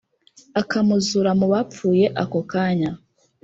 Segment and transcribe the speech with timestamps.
[0.61, 2.91] akamuzura mu bapfuye ako kanya